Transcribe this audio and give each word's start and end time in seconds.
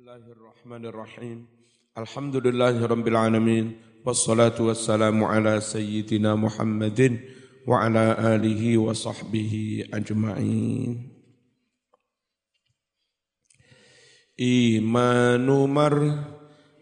Bismillahirrahmanirrahim. 0.00 1.44
Alhamdulillahirabbil 1.92 3.20
wassalatu 4.00 4.72
wassalamu 4.72 5.28
ala 5.28 5.60
sayyidina 5.60 6.40
Muhammadin 6.40 7.20
wa 7.68 7.84
ala 7.84 8.16
alihi 8.16 8.80
wa 8.80 8.96
sahbihi 8.96 9.92
ajma'in. 9.92 11.04
Imanu 14.40 15.68
mar 15.68 15.92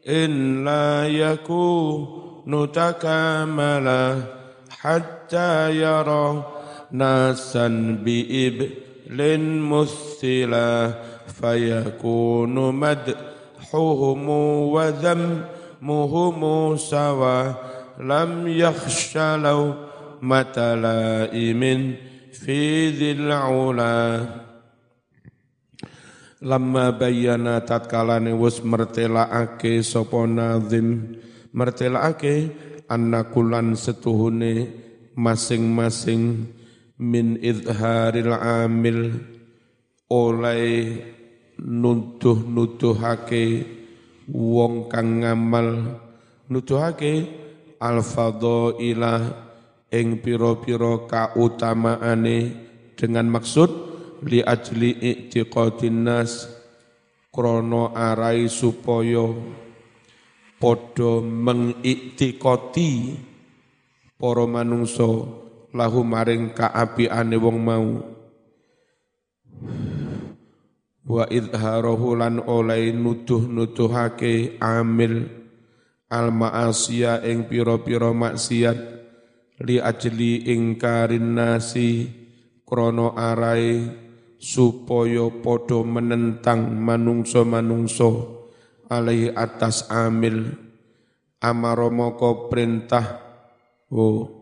in 0.07 0.63
la 0.63 1.11
yakunu 1.11 2.71
takamala 2.71 4.31
hatta 4.79 5.75
yara 5.75 6.47
nasan 6.95 7.99
bi 8.07 8.47
iblin 8.47 9.59
muthila 9.59 11.18
فيكون 11.39 12.75
مدحهم 12.75 14.29
وذمهم 14.75 16.41
سوى 16.77 17.55
لم 18.01 18.49
يخش 18.49 19.19
لو 19.19 19.75
متلائم 20.23 21.63
في 22.33 22.91
ذي 22.91 23.13
العلا. 23.13 24.27
لما 26.43 26.91
بينا 26.91 27.59
تتكالاني 27.59 28.33
وسمرتلا 28.33 29.43
اكي 29.43 29.83
سوبو 29.83 30.27
ناظم. 30.27 31.03
مرتلا 31.55 32.09
اكي 32.09 32.49
أنا 32.91 33.23
كلان 33.23 33.75
ستهوني 33.75 34.67
masing-masing 35.19 36.47
min 36.99 37.43
idharil 37.43 38.27
العامل. 38.27 38.99
oleh 40.09 41.18
nuduh-nuduhake 41.59 43.67
wong 44.31 44.87
kang 44.87 45.23
ngamal. 45.23 45.99
Nuduhake 46.49 47.29
al 47.83 48.01
fadailah 48.01 49.21
ing 49.93 50.23
pira-pira 50.23 51.07
kautamaane 51.07 52.39
dengan 52.99 53.27
maksud 53.29 53.71
li 54.27 54.43
ajli 54.43 54.91
i'tiqadin 54.99 56.09
nas 56.09 56.51
krana 57.31 57.95
arai 57.95 58.51
supaya 58.51 59.31
padha 60.59 61.23
mengiktikoti 61.23 62.91
para 64.19 64.47
manungsa. 64.47 65.47
Lahu 65.69 66.01
maring 66.01 66.57
kaapiane 66.57 67.37
wong 67.37 67.59
mau 67.61 68.01
wa 71.09 71.25
idharahu 71.25 72.21
lan 72.21 72.45
oleh 72.45 72.93
nuduh-nuduhake 72.93 74.61
amil 74.61 75.25
al 76.13 76.29
ma'asiya 76.29 77.25
ing 77.25 77.49
pira-pira 77.49 78.13
maksiat 78.13 78.79
li 79.65 79.81
ajli 79.81 80.53
ingkarin 80.53 81.35
nasi 81.35 82.07
krono 82.69 83.17
arai 83.17 83.89
supaya 84.39 85.27
padha 85.43 85.83
menentang 85.83 86.71
manungso-manungso 86.77 88.39
alai 88.87 89.33
atas 89.33 89.89
amil. 89.91 90.69
Amaromoko 91.39 92.51
perintah 92.51 93.23
oh 93.95 94.38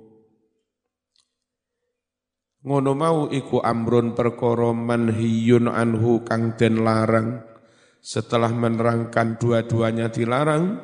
Ngono 2.66 2.92
mau 2.98 3.30
iku 3.30 3.62
amrun 3.62 4.18
perkara 4.18 4.74
manhiyun 4.74 5.70
anhu 5.70 6.26
kang 6.26 6.58
den 6.58 6.82
larang. 6.82 7.46
Setelah 8.02 8.50
menerangkan 8.50 9.38
dua-duanya 9.38 10.10
dilarang, 10.10 10.82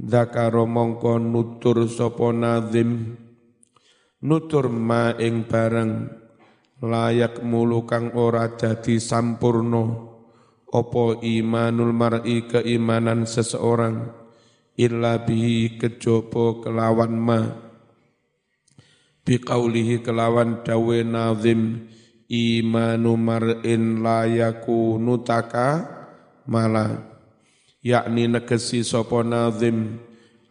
Zakaro 0.00 0.64
mongko 0.64 1.20
nutur 1.20 1.84
sopo 1.84 2.32
nazim. 2.32 3.20
Nutur 4.24 4.72
ma 4.72 5.12
ing 5.20 5.44
barang 5.44 5.92
layak 6.80 7.44
mulu 7.44 7.84
kang 7.84 8.16
ora 8.16 8.48
dadi 8.56 8.96
sampurno 8.96 9.84
opo 10.72 11.20
imanul 11.20 11.92
mar'i 11.92 12.48
keimanan 12.48 13.28
seseorang? 13.28 14.08
Illa 14.80 15.20
bihi 15.20 15.76
kejopo 15.76 16.64
kelawan 16.64 17.12
ma 17.12 17.69
biqaulihi 19.24 20.00
kelawan 20.00 20.64
dawe 20.64 20.98
nazim 21.04 21.90
imanu 22.30 23.18
mar'in 23.18 24.00
la 24.00 24.24
yakunu 24.24 25.20
taka 25.26 25.86
mala. 26.46 27.10
Yakni 27.80 28.28
negesi 28.28 28.84
sapa 28.84 29.24
nazim 29.24 29.96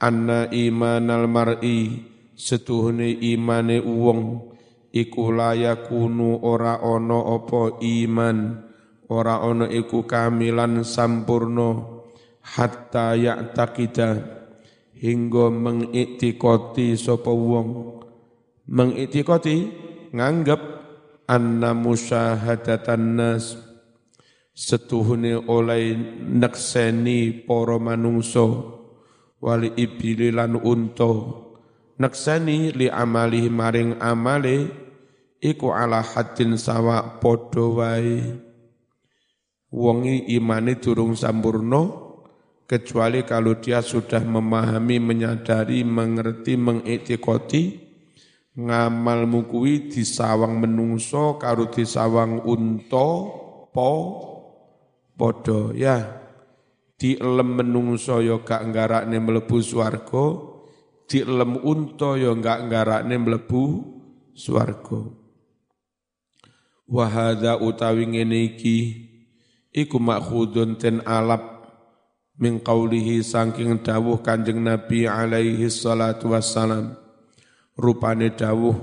anna 0.01 0.49
imanal 0.49 1.29
mar'i 1.29 2.01
setuhune 2.33 3.19
imane 3.19 3.83
wong 3.83 4.49
iku 4.95 5.29
la 5.29 5.53
yakunu 5.53 6.41
ora 6.41 6.81
ana 6.81 7.19
apa 7.37 7.77
iman 7.83 8.37
ora 9.13 9.45
ana 9.45 9.69
iku 9.69 10.09
kamilan 10.09 10.81
sampurno 10.81 12.01
hatta 12.41 13.13
ya'taqida 13.13 14.09
hingga 14.97 15.53
mengiktikoti 15.53 16.97
sapa 16.97 17.29
wong 17.29 17.98
mengitikoti 18.69 19.73
nganggap 20.13 20.61
anna 21.25 21.73
musyahadatan 21.73 23.17
nas 23.17 23.57
setuhune 24.53 25.41
oleh 25.41 25.97
nekseni 26.21 27.45
para 27.49 27.81
manungso 27.81 28.77
wali 29.41 29.73
ibili 29.73 30.29
lan 30.29 30.53
unta. 30.61 31.11
Nekseni 31.99 32.71
li 32.77 32.87
amali 32.87 33.51
maring 33.51 33.99
amale 33.99 34.71
iku 35.41 35.75
ala 35.75 35.99
hatin 35.99 36.55
sawa 36.55 37.19
padha 37.19 37.65
wae. 37.65 38.17
Wongi 39.69 40.33
imane 40.33 40.81
durung 40.81 41.13
sampurno 41.13 42.07
kecuali 42.65 43.21
kalau 43.21 43.57
dia 43.61 43.85
sudah 43.85 44.21
memahami, 44.21 44.97
menyadari, 44.97 45.85
mengerti, 45.85 46.57
mengiktikoti 46.57 47.88
ngamal 48.59 49.23
kuwi 49.47 49.87
disawang 49.87 50.59
menungso 50.59 51.39
karo 51.39 51.71
disawang 51.71 52.43
unta 52.43 53.09
po 53.71 53.91
padha. 55.15 55.71
Ya 55.71 55.97
dielem 56.99 57.55
menungso 57.55 58.19
ya 58.19 58.43
gak 58.43 58.67
nggarakne 58.67 59.17
mlebu 59.23 59.63
swarga 59.63 60.25
dielem 61.07 61.63
unta 61.63 62.19
ya 62.19 62.35
gak 62.35 62.67
nggarakne 62.67 63.15
mlebu 63.15 63.63
swarga. 64.35 65.07
Wa 66.89 67.05
hadza 67.05 67.55
utawi 67.61 68.11
ngene 68.11 68.55
iki 68.55 68.77
iku 69.71 70.01
makhudun 70.01 70.75
ten 70.75 71.05
alap 71.05 71.59
min 72.39 72.57
qaulihi 72.59 73.21
saking 73.21 73.83
dawuh 73.83 74.19
Kanjeng 74.25 74.63
Nabi 74.63 75.05
alaihi 75.05 75.69
salatu 75.69 76.33
wassalam 76.33 76.97
rupane 77.79 78.35
dawuh 78.35 78.75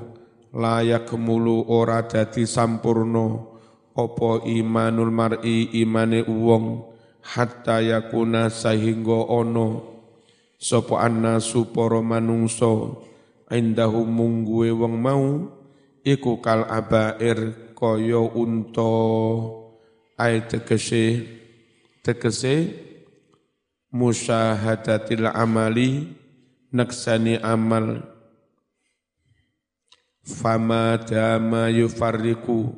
layak 0.57 1.13
mulu 1.21 1.69
ora 1.69 2.09
dadi 2.09 2.49
sampurno 2.49 3.53
opo 3.93 4.41
imanul 4.49 5.13
mar'i 5.13 5.77
imane 5.85 6.25
wong 6.25 6.81
hatta 7.21 7.85
yakuna 7.85 8.49
sehingga 8.49 9.29
ono 9.29 9.69
sapa 10.57 11.05
annasu 11.05 11.69
manungso 12.01 13.05
indahu 13.53 14.09
mungguwe 14.09 14.73
wong 14.73 14.95
mau 14.97 15.25
iku 16.01 16.41
kal 16.41 16.65
abair 16.71 17.71
kaya 17.77 18.23
unta. 18.25 18.97
Ai 20.17 20.49
tegese 20.49 21.29
tegese 22.01 22.73
musyahadatil 23.93 25.29
amali 25.29 26.09
naksani 26.73 27.37
amal 27.45 28.16
fama 30.27 30.99
dama 30.99 31.71
yufarriku. 31.71 32.75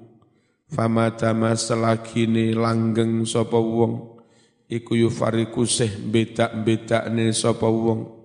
Fama 0.69 1.17
dama 1.17 1.57
selagine 1.57 2.53
langgeng 2.53 3.25
sapa 3.25 3.57
wong. 3.57 4.21
Iku 4.69 5.01
yufarriku 5.01 5.65
seh 5.65 5.89
bedak-bedakne 5.89 7.33
sapa 7.33 7.65
wong. 7.65 8.21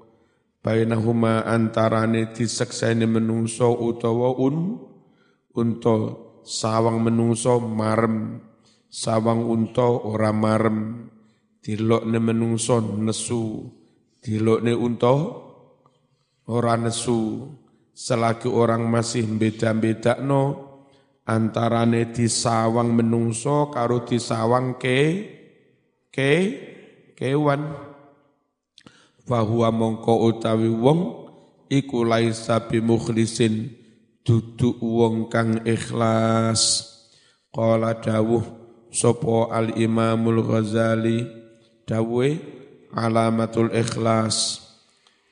Bainahuma 0.59 1.47
antarane 1.47 2.35
disekseni 2.35 3.07
menungso 3.07 3.71
utawa 3.71 4.35
un 4.35 4.75
unta. 5.55 6.19
Sawang 6.43 6.99
menungso 6.99 7.63
marem 7.63 8.43
sawang 8.91 9.47
unta 9.47 9.87
ora 9.87 10.35
marem. 10.35 11.07
Dilokne 11.63 12.19
menungso 12.19 12.83
nesu 12.83 13.71
dilokne 14.19 14.75
unta 14.75 15.15
ora 16.51 16.75
nesu 16.75 17.47
selagi 17.93 18.49
orang 18.49 18.89
masih 18.89 19.29
beda-beda 19.29 20.17
no 20.17 20.73
antarane 21.23 22.09
disawang 22.11 22.91
menungso 22.91 23.69
karo 23.69 24.03
disawang 24.03 24.75
ke 24.81 24.99
ke 26.09 26.31
kewan. 27.15 27.93
Fahuwa 29.23 29.71
mongko 29.71 30.27
utawi 30.27 30.67
wong 30.67 31.31
iku 31.71 32.03
laisa 32.03 32.67
bimukhlisin 32.67 33.71
duduk 34.27 34.83
wong 34.83 35.31
kang 35.31 35.63
ikhlas. 35.63 36.91
Qala 37.53 38.03
dawuh 38.03 38.43
sapa 38.91 39.53
al 39.53 39.79
imamul 39.79 40.43
ghazali 40.43 41.23
dawuhe 41.87 42.41
alamatul 42.91 43.71
ikhlas. 43.71 44.59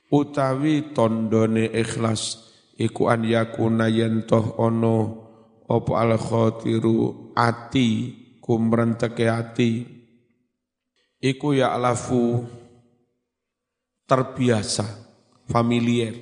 Utawi 0.08 0.96
tondone 0.96 1.68
ikhlas 1.68 2.51
iku 2.78 3.12
an 3.12 3.24
yakuna 3.26 3.88
yen 3.92 4.24
toh 4.24 4.56
ono 4.60 4.96
apa 5.68 5.92
al 6.04 6.12
khatiru 6.20 7.32
ati 7.32 7.88
kumrenteke 8.42 9.26
ati. 9.30 9.70
Iku 11.22 11.54
ya 11.54 11.70
alafu 11.78 12.42
terbiasa, 14.10 14.84
familiar. 15.46 16.18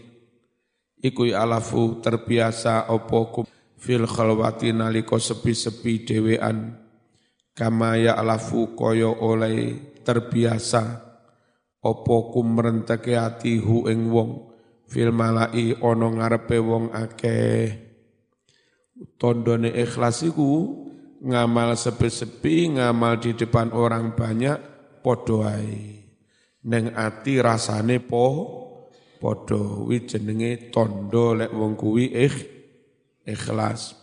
Iku 1.01 1.33
ya 1.33 1.41
alafu 1.41 1.97
terbiasa 2.05 2.93
opo 2.93 3.49
fil 3.81 4.05
khalwati 4.05 4.77
naliko 4.77 5.17
sepi-sepi 5.17 6.05
dewean 6.05 6.77
kama 7.57 7.97
ya 7.97 8.21
alafu 8.21 8.77
koyo 8.77 9.17
oleh 9.25 9.81
terbiasa 10.05 11.01
opo 11.81 12.29
kumrenteke 12.37 13.17
ati 13.17 13.57
hu 13.57 13.89
ing 13.89 14.13
wong 14.13 14.50
fil 14.91 15.15
malai 15.15 15.79
ono 15.79 16.19
ngarepe 16.19 16.59
wong 16.59 16.91
akeh. 16.91 17.89
Tondone 19.17 19.71
ikhlas 19.73 20.27
ngamal 21.21 21.79
sepi-sepi 21.79 22.77
ngamal 22.77 23.23
di 23.23 23.33
depan 23.39 23.73
orang 23.73 24.13
banyak 24.19 24.59
podoai 25.01 26.01
neng 26.67 26.93
ati 26.93 27.41
rasane 27.41 28.03
po 28.03 28.27
padha. 29.23 29.85
Wi 29.87 30.05
jenenge 30.05 30.73
tondo 30.75 31.37
lek 31.39 31.53
wong 31.55 31.79
kuwi 31.79 32.13
ikh 32.13 32.37
ikhlas. 33.25 33.97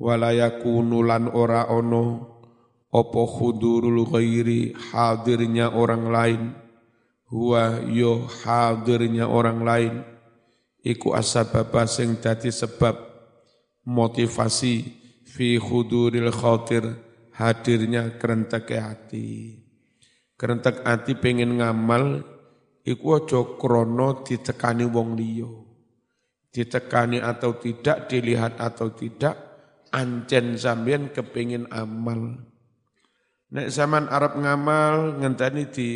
Wala 0.00 0.32
lan 0.32 1.28
ora 1.28 1.68
ono 1.68 2.04
apa 2.90 3.22
khudurul 3.22 4.08
ghairi 4.08 4.72
hadirnya 4.72 5.76
orang 5.76 6.04
lain 6.08 6.42
huwa 7.30 7.78
yo 7.86 8.26
hadirnya 8.26 9.30
orang 9.30 9.62
lain 9.62 9.94
iku 10.82 11.14
asbab 11.14 11.72
sing 11.86 12.18
dadi 12.18 12.50
sebab 12.50 12.98
motivasi 13.86 14.84
fi 15.24 15.56
khuduril 15.56 16.34
khatir 16.34 16.84
hadirnya 17.38 18.18
kerenteke 18.18 18.76
hati 18.76 19.60
Kerentek 20.40 20.80
ati 20.88 21.20
pengen 21.20 21.60
ngamal, 21.60 22.24
iku 22.80 23.20
aja 23.20 23.44
krono 23.60 24.24
ditekani 24.24 24.88
wong 24.88 25.12
liya. 25.12 25.52
Ditekani 26.48 27.20
atau 27.20 27.60
tidak, 27.60 28.08
dilihat 28.08 28.56
atau 28.56 28.88
tidak, 28.88 29.36
ancen 29.92 30.56
sampean 30.56 31.12
kepingin 31.12 31.68
amal. 31.68 32.40
Nek 33.52 33.68
zaman 33.68 34.08
Arab 34.08 34.40
ngamal 34.40 35.20
ngenteni 35.20 35.68
di 35.68 35.88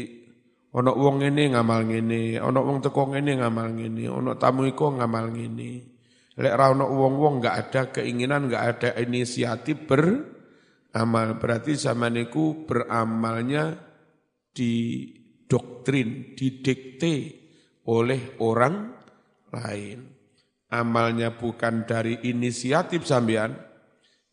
ono 0.74 0.90
wong 0.90 1.22
ini 1.22 1.54
ngamal 1.54 1.86
ngene, 1.86 2.42
ono 2.42 2.58
wong 2.66 2.82
teko 2.82 3.14
ngene 3.14 3.38
ngamal 3.38 3.68
ngene, 3.78 4.04
ono 4.10 4.34
tamu 4.34 4.66
iku 4.66 4.98
ngamal 4.98 5.30
ngene. 5.30 5.70
Lek 6.34 6.54
ra 6.58 6.74
ono 6.74 6.90
wong-wong 6.90 7.38
enggak 7.38 7.56
ada 7.62 7.82
keinginan, 7.94 8.50
enggak 8.50 8.64
ada 8.74 8.90
inisiatif 8.98 9.86
beramal. 9.86 11.38
Berarti 11.38 11.78
zaman 11.78 12.18
iku 12.18 12.66
beramalnya 12.66 13.70
didoktrin, 14.50 16.34
didikte 16.34 17.14
oleh 17.86 18.34
orang 18.42 18.98
lain. 19.54 19.98
Amalnya 20.74 21.38
bukan 21.38 21.86
dari 21.86 22.26
inisiatif 22.26 23.06
sampean, 23.06 23.54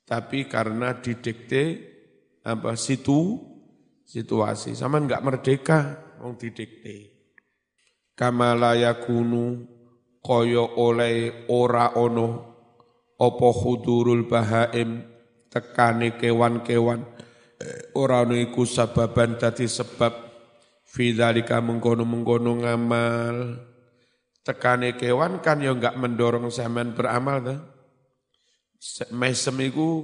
tapi 0.10 0.50
karena 0.50 0.98
didikte 0.98 1.94
apa 2.42 2.74
situ 2.74 3.51
situasi. 4.06 4.78
Sama 4.78 5.02
enggak 5.02 5.24
merdeka, 5.24 5.80
wong 6.22 6.38
didikte. 6.38 7.14
Kamala 8.18 8.78
yakunu 8.78 9.66
koyo 10.22 10.78
oleh 10.78 11.50
ora 11.50 11.98
ono 11.98 12.28
opo 13.18 13.50
hudurul 13.50 14.30
bahaim 14.30 15.02
tekane 15.50 16.20
kewan-kewan. 16.20 17.02
Ora 17.98 18.26
ono 18.26 18.38
iku 18.38 18.66
sababan 18.68 19.38
dadi 19.38 19.66
sebab. 19.66 20.30
Fidzalika 20.92 21.64
mengkono-mengkono 21.64 22.68
ngamal. 22.68 23.64
Tekane 24.44 25.00
kewan 25.00 25.40
kan 25.40 25.64
ya 25.64 25.72
enggak 25.72 25.96
mendorong 25.96 26.52
sampean 26.52 26.92
beramal 26.92 27.40
ta. 27.40 27.56
Mesem 29.16 29.56
iku 29.64 30.04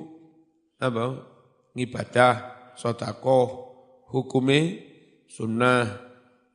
apa? 0.79 1.27
Ngibadah 1.75 2.33
sedekah 2.79 3.66
hukume 4.11 4.59
sunnah 5.27 5.85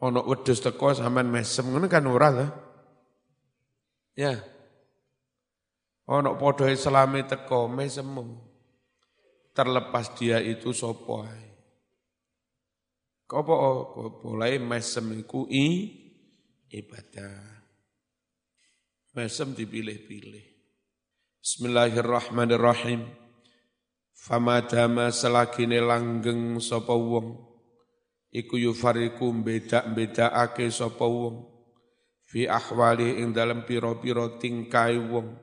ono 0.01 0.21
wedhus 0.27 0.65
teko 0.65 0.97
sampean 0.97 1.29
mesem 1.29 1.69
ngono 1.69 1.87
kan 1.87 2.07
ora 2.09 2.29
ta 2.33 2.47
ya 4.17 4.35
ono 6.09 6.35
padha 6.41 6.73
islame 6.73 7.23
teko 7.29 7.69
mesem 7.69 8.09
terlepas 9.53 10.17
dia 10.17 10.41
itu 10.41 10.73
sopo 10.73 11.25
Kopo 13.33 13.57
boleh 14.21 14.61
mesem 14.61 15.09
iku 15.25 15.49
i 15.49 15.89
ibadah. 16.69 17.65
Mesem 19.17 19.57
dipilih-pilih. 19.57 20.45
Bismillahirrahmanirrahim. 21.41 23.22
Famadama 24.23 25.11
selagine 25.11 25.83
langgeng 25.83 26.63
sapa 26.63 26.95
wong. 26.95 27.43
Iku 28.31 28.55
yufariku 28.55 29.35
beda-bedakake 29.35 30.71
sapa 30.71 31.03
wong. 31.03 31.43
Fi 32.31 32.47
ahwali 32.47 33.19
ing 33.19 33.35
dalam 33.35 33.67
piro-piro 33.67 34.39
tingkai 34.39 34.95
wong. 34.95 35.35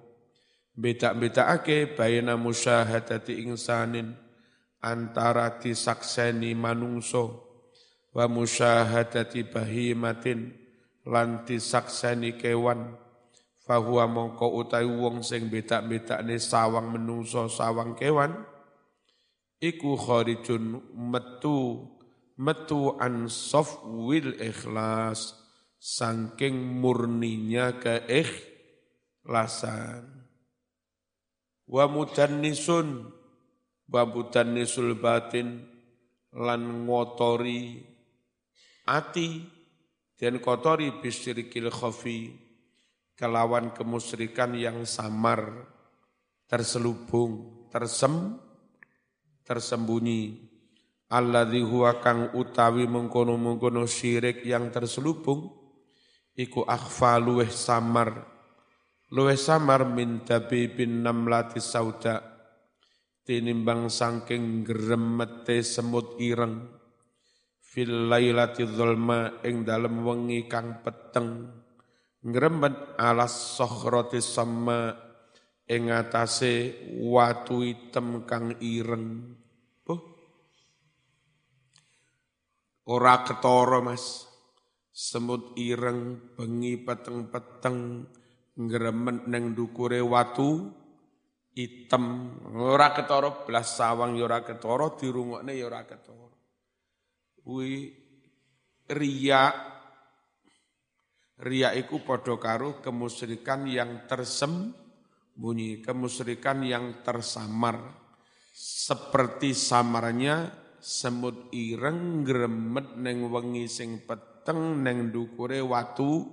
Beda-bedakake 0.79 1.91
bayna 1.91 2.39
musyahadati 2.39 3.43
insanin 3.43 4.15
antara 4.79 5.59
disakseni 5.59 6.55
manungso 6.55 7.51
wa 8.15 8.31
musyahadati 8.31 9.43
bahimatin 9.43 10.55
lan 11.03 11.43
disakseni 11.43 12.39
kewan. 12.39 12.95
Fahuwa 13.59 14.07
mongko 14.07 14.55
utai 14.55 14.87
wong 14.87 15.19
sing 15.19 15.51
beda-bedane 15.51 16.39
sawang 16.39 16.95
menungso 16.95 17.51
sawang 17.51 17.91
kewan 17.99 18.55
iku 19.59 19.99
kharijun 19.99 20.79
metu 20.95 21.83
metu 22.39 22.95
an 22.95 23.27
wil 23.83 24.31
ikhlas 24.39 25.35
saking 25.75 26.55
murninya 26.79 27.75
keikhlasan. 27.79 28.43
Wa 31.69 31.85
mudannisun 31.91 33.11
wa 33.91 34.03
mudannisul 34.07 34.95
batin 34.97 35.67
lan 36.33 36.87
ngotori 36.87 37.83
ati 38.87 39.43
dan 40.19 40.39
kotori 40.41 40.91
bisyirikil 40.97 41.69
khafi 41.69 42.33
kelawan 43.13 43.71
kemusyrikan 43.75 44.55
yang 44.55 44.87
samar 44.87 45.67
terselubung 46.49 47.67
tersem 47.69 48.39
tersembunyi. 49.49 50.45
Alladzi 51.09 51.65
huwa 51.65 51.97
kang 51.97 52.37
utawi 52.37 52.85
mengkono-mengkono 52.85 53.89
syirik 53.89 54.45
yang 54.45 54.69
terselubung 54.69 55.49
iku 56.37 56.61
akhfa 56.69 57.17
luweh 57.17 57.49
samar. 57.49 58.13
Luwe 59.09 59.33
samar 59.33 59.89
min 59.89 60.21
tabibin 60.21 61.01
namlati 61.01 61.57
sauda 61.57 62.21
tinimbang 63.25 63.89
sangking 63.89 64.61
gremete 64.61 65.65
semut 65.65 66.21
ireng. 66.21 66.69
Fil 67.57 68.05
lailati 68.05 68.69
dzulma 68.69 69.41
ing 69.41 69.65
dalem 69.65 70.05
wengi 70.05 70.45
kang 70.45 70.85
peteng. 70.85 71.49
Ngremet 72.21 73.01
alas 73.01 73.57
sokhrati 73.57 74.21
sama 74.21 75.09
ing 75.69 75.93
atase 75.93 76.81
watu 77.05 77.61
item 77.61 78.25
kang 78.25 78.57
ireng 78.57 79.37
oh. 79.85 80.01
Ora 82.89 83.21
ketara 83.21 83.79
mas. 83.85 84.25
Semut 84.89 85.55
ireng 85.55 86.35
bengi 86.35 86.75
peteng-peteng 86.81 88.03
ngremet 88.59 89.29
neng 89.31 89.55
dukure 89.55 90.03
watu 90.03 90.67
item. 91.55 92.35
Ora 92.51 92.91
ketara 92.91 93.45
blas 93.47 93.79
sawang 93.79 94.19
ya 94.19 94.27
ora 94.27 94.43
ketara 94.43 94.91
dirungokne 94.99 95.55
ya 95.55 95.71
ora 95.71 95.87
iku 101.71 102.03
padha 102.03 102.35
karo 102.35 102.83
yang 103.63 104.03
tersembunyi, 104.03 105.79
kemusyrikan 105.79 106.67
yang 106.67 106.99
tersamar. 106.99 107.95
Seperti 108.51 109.55
samarnya 109.55 110.51
semut 110.79 111.51
ireng 111.51 112.23
gremet 112.23 112.95
neng 112.95 113.27
wengi 113.27 113.67
sing 113.67 114.03
peteng 114.03 114.79
neng 114.83 115.11
dukure 115.11 115.59
watu 115.63 116.27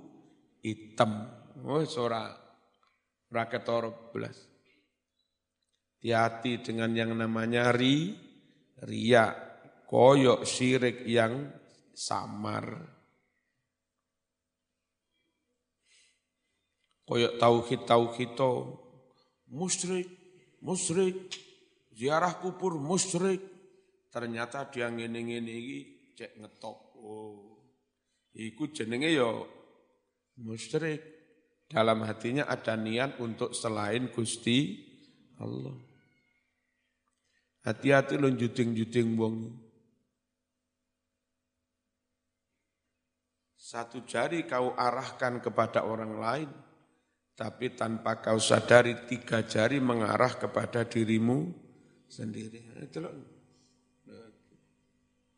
item. 0.63 1.11
Oh, 1.63 1.83
ora 1.83 2.31
ora 3.31 3.43
ketara 3.47 3.91
belas. 3.91 4.37
Hati-hati 5.97 6.61
dengan 6.61 6.93
yang 6.93 7.11
namanya 7.17 7.73
ri, 7.73 8.13
ria, 8.85 9.33
koyok 9.89 10.45
syirik 10.45 11.03
yang 11.09 11.49
samar. 11.91 12.77
Koyok 17.07 17.33
tauhid 17.41 17.81
tauhid 17.89 18.29
to 18.37 18.51
musyrik, 19.49 20.07
musyrik, 20.61 21.33
ziarah 21.97 22.37
kubur 22.37 22.77
musyrik. 22.77 23.56
Ternyata 24.17 24.65
dia 24.73 24.89
ngene-ngene 24.89 25.53
iki 25.53 25.79
cek 26.17 26.41
ngetop. 26.41 26.97
Oh. 26.97 27.53
Iku 28.33 28.73
jenenge 28.73 29.13
yo 29.13 29.45
musyrik. 30.41 31.05
Dalam 31.69 32.01
hatinya 32.01 32.49
ada 32.49 32.73
niat 32.73 33.21
untuk 33.21 33.53
selain 33.53 34.09
Gusti 34.09 34.73
Allah. 35.37 35.77
Hati-hati 37.61 38.17
lo 38.17 38.33
juting-juting 38.33 39.07
wong. 39.13 39.53
Satu 43.53 44.01
jari 44.01 44.49
kau 44.49 44.73
arahkan 44.73 45.43
kepada 45.45 45.85
orang 45.85 46.13
lain, 46.17 46.49
tapi 47.37 47.77
tanpa 47.77 48.17
kau 48.17 48.41
sadari 48.41 49.05
tiga 49.05 49.45
jari 49.45 49.77
mengarah 49.77 50.41
kepada 50.41 50.87
dirimu 50.89 51.53
sendiri. 52.09 52.81
Itu 52.81 53.03
loh. 53.05 53.36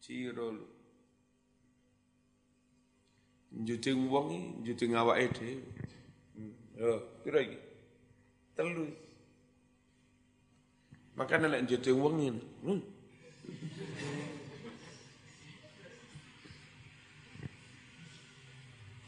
Ciro 0.09 0.49
lo. 0.49 0.65
Juting 3.61 4.09
wong, 4.09 4.65
juting 4.65 4.97
awake 4.97 5.37
dhewe. 5.37 5.61
Hmm. 6.33 6.53
Yo, 6.73 7.21
kira 7.21 7.45
iki. 7.45 7.57
Telu. 8.57 8.89
Makanya 11.13 11.53
nek 11.53 11.69
jadi 11.69 11.93
wong 11.93 12.25
ini. 12.25 12.41
Hmm. 12.65 12.81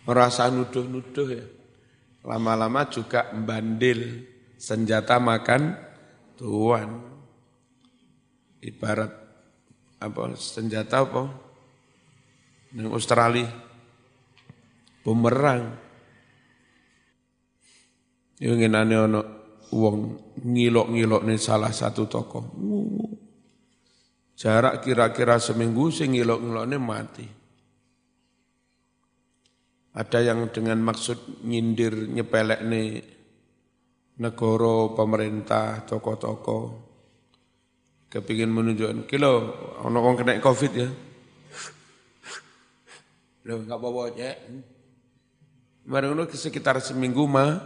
Merasa 0.06 0.54
nuduh-nuduh 0.54 1.30
ya. 1.34 1.46
Lama-lama 2.22 2.86
juga 2.94 3.26
bandil 3.34 4.30
senjata 4.62 5.18
makan 5.18 5.82
tuan. 6.38 7.10
Ibarat 8.62 9.21
apa 10.02 10.34
senjata 10.34 11.06
apa? 11.06 11.24
Nang 12.74 12.90
Australia 12.90 13.46
bumerang. 15.06 15.78
Yang 18.42 18.54
ingin 18.58 18.74
ono 18.98 19.22
wong 19.70 19.98
ngilok-ngilok 20.42 21.22
nih 21.30 21.38
salah 21.38 21.70
satu 21.70 22.10
tokoh. 22.10 22.46
Jarak 24.34 24.82
kira-kira 24.82 25.38
seminggu 25.38 25.94
sing 25.94 26.18
ngilok-ngilok 26.18 26.66
nih 26.66 26.82
mati. 26.82 27.28
Ada 29.92 30.34
yang 30.34 30.50
dengan 30.50 30.82
maksud 30.82 31.46
nyindir 31.46 32.10
nyepelek 32.10 32.64
nih 32.66 32.90
negara, 34.18 34.96
pemerintah, 34.96 35.84
toko-toko. 35.84 36.90
Kepingin 38.12 38.52
menunjukkan, 38.52 39.08
kilo, 39.08 39.56
ono 39.80 40.04
wong 40.04 40.20
kena 40.20 40.36
covid 40.44 40.72
ya. 40.76 40.90
Loh, 43.48 43.58
nggak 43.64 43.80
bawa 43.80 44.12
aja. 44.12 44.36
Barang 45.88 46.14
sekitar 46.28 46.78
seminggu 46.84 47.24
mah 47.26 47.58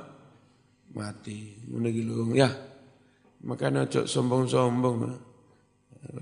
mati. 0.96 1.66
Ngono 1.68 1.88
iki 1.90 2.02
lho. 2.06 2.30
Ya. 2.38 2.50
Makanya 3.44 3.90
ojo 3.90 4.08
sombong-sombong. 4.08 4.98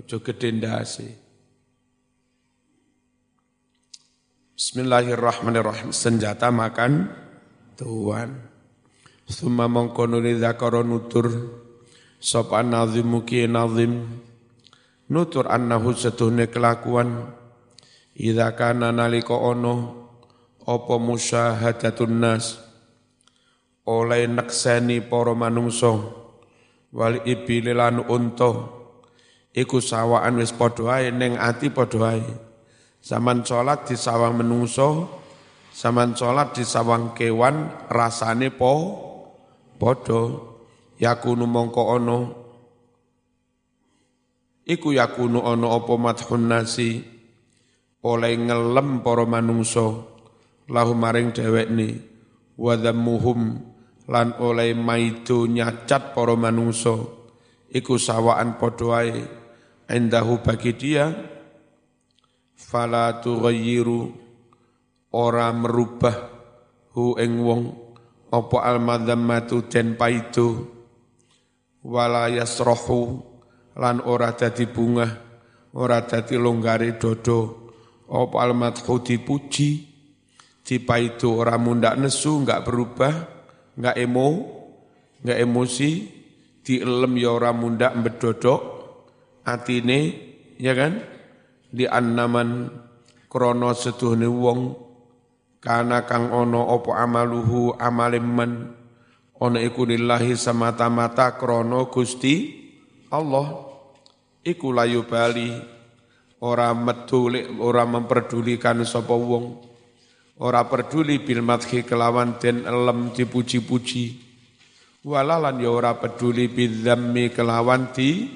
Ojo 0.02 0.16
gede 0.24 0.48
ndase. 0.56 1.08
Bismillahirrahmanirrahim. 4.56 5.94
Senjata 5.94 6.50
makan 6.50 7.12
tuan. 7.78 8.40
Suma 9.24 9.70
mongkono 9.70 10.20
li 10.20 10.36
zakara 10.36 10.84
nutur 10.84 11.30
sapa 12.24 12.64
nazim 12.64 13.04
muki 13.04 13.44
nazim. 13.44 14.24
Nutur 15.12 15.44
annahu 15.44 15.92
setuhne 15.92 16.48
kelakuan. 16.48 17.28
Idza 18.16 18.56
kana 18.56 18.88
nalika 18.88 19.36
ono 19.36 19.92
apa 20.64 20.96
musyahadatun 20.96 22.14
nas? 22.24 22.56
Oleh 23.84 24.24
nekseni 24.24 25.04
para 25.04 25.36
manungsa. 25.36 25.92
Wal 26.88 27.20
ibili 27.28 27.76
lan 27.76 28.00
unta. 28.08 28.72
Iku 29.52 29.84
sawaan 29.84 30.40
wis 30.40 30.56
padha 30.56 31.04
ae 31.04 31.12
ning 31.12 31.36
ati 31.36 31.68
padha 31.68 32.16
ae. 32.16 32.24
Zaman 33.04 33.44
salat 33.44 33.84
di 33.84 34.00
sawang 34.00 34.40
menungso 34.40 35.20
zaman 35.74 36.16
salat 36.16 36.56
di 36.56 36.64
sawang 36.64 37.12
kewan 37.12 37.68
rasane 37.92 38.48
po 38.48 38.72
padha 39.76 40.53
yakunu 40.98 41.44
mongko 41.46 41.82
ana 41.94 42.44
iku 44.64 44.96
yakunu 44.96 45.44
ana 45.44 45.76
apa 45.76 45.94
madhun 46.00 46.48
nasi. 46.48 47.04
Oleh 48.04 48.36
ngelem 48.36 49.00
para 49.00 49.24
manungsa. 49.24 50.12
Lahu 50.68 50.92
maring 50.96 51.32
dhewekne 51.32 52.00
wa 52.56 52.76
dhammuhum 52.76 53.60
lan 54.08 54.36
oleh 54.40 54.76
maido 54.76 55.48
nyacat 55.48 56.12
para 56.12 56.36
manungsa. 56.36 57.00
Iku 57.72 57.96
sawaan 57.96 58.60
padha 58.60 59.08
endahu 59.88 60.44
bagi 60.44 60.72
dia 60.76 61.12
fala 62.52 63.24
tughayyiru 63.24 64.12
ora 65.16 65.48
merubah 65.52 66.16
hu 66.92 67.16
ing 67.16 67.40
wong. 67.40 67.62
Apa 68.34 68.66
al 68.66 68.82
madzammatu 68.84 69.64
den 69.70 69.96
paido 69.96 70.73
wala 71.84 72.32
yasrahu 72.32 73.20
lan 73.76 74.00
ora 74.08 74.32
dadi 74.32 74.64
bunga 74.64 75.06
ora 75.76 76.02
dadi 76.02 76.34
longgare 76.40 76.96
dodo. 76.96 77.62
Apa 78.04 78.36
al 78.44 78.52
madhu 78.52 79.00
dipuji 79.00 79.80
dipaido 80.60 81.40
ora 81.40 81.56
mundak 81.56 81.96
nesu 81.96 82.44
enggak 82.44 82.68
berubah 82.68 83.14
nggak 83.74 83.96
emo, 83.98 84.28
nggak 85.24 85.38
emosi, 85.40 85.90
dielem 86.62 87.12
ya 87.18 87.30
ora 87.34 87.50
mundak 87.50 87.92
bedodok, 87.98 88.60
atine 89.42 90.00
ya 90.60 90.72
kan? 90.78 91.02
Di 91.74 91.90
annaman 91.90 92.70
krono 93.26 93.74
setuhne 93.74 94.30
wong 94.30 94.78
kana 95.58 96.06
kang 96.06 96.30
ono 96.30 96.70
opo 96.70 96.94
amaluhu 96.94 97.74
amaliman 97.74 98.70
ono 99.40 99.58
iku 99.58 99.82
lillahi 99.82 100.38
semata-mata 100.38 101.34
krono 101.34 101.90
Gusti 101.90 102.62
Allah. 103.10 103.74
Iku 104.44 104.76
layu 104.76 105.08
bali 105.08 105.48
ora 106.44 106.76
metulik 106.76 107.48
ora 107.56 107.88
memperdulikan 107.88 108.84
sapa 108.84 109.16
wong. 109.16 109.72
Ora 110.44 110.66
peduli 110.66 111.22
bil 111.22 111.40
madhi 111.40 111.86
kelawan 111.86 112.36
den 112.36 112.66
elem 112.66 113.14
dipuji-puji. 113.14 114.04
Walalan 115.06 115.62
ya 115.62 115.70
ora 115.70 115.96
peduli 115.96 116.50
bidzammi 116.50 117.32
kelawan 117.32 117.94
di 117.94 118.28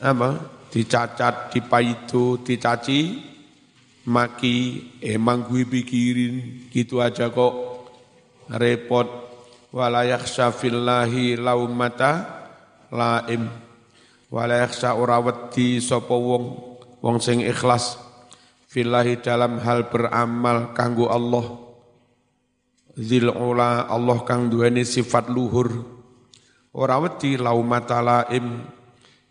apa 0.00 0.40
dicacat 0.72 1.52
dipaitu 1.52 2.40
dicaci 2.40 3.20
maki 4.08 4.56
emang 5.04 5.44
gue 5.44 5.68
pikirin 5.68 6.66
gitu 6.72 6.98
aja 7.04 7.28
kok. 7.30 7.54
Repot 8.50 9.29
wala 9.70 10.06
yakhsha 10.06 10.50
fillahi 10.50 11.38
laumata 11.38 12.42
laim. 12.90 13.46
Wala 14.30 14.62
yakhsha 14.66 14.94
ora 14.94 15.18
wedi 15.18 15.82
sapa 15.82 16.14
wong 16.14 16.54
wong 17.02 17.16
sing 17.18 17.42
ikhlas 17.42 17.98
fillahi 18.70 19.18
dalam 19.18 19.58
hal 19.62 19.90
beramal 19.90 20.74
kanggo 20.74 21.10
Allah. 21.10 21.46
Zil 22.94 23.30
ula 23.30 23.86
Allah 23.86 24.18
kang 24.26 24.50
duweni 24.50 24.86
sifat 24.86 25.30
luhur. 25.30 25.70
Ora 26.74 26.98
wedi 27.02 27.38
laumata 27.38 28.02
laim. 28.02 28.66